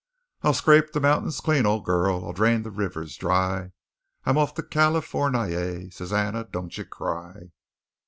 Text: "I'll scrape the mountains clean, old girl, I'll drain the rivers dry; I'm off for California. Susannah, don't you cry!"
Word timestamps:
"I'll 0.41 0.55
scrape 0.55 0.93
the 0.93 0.99
mountains 0.99 1.39
clean, 1.41 1.67
old 1.67 1.85
girl, 1.85 2.25
I'll 2.25 2.33
drain 2.33 2.63
the 2.63 2.71
rivers 2.71 3.15
dry; 3.17 3.69
I'm 4.25 4.35
off 4.35 4.55
for 4.55 4.63
California. 4.63 5.91
Susannah, 5.91 6.45
don't 6.51 6.75
you 6.75 6.85
cry!" 6.85 7.51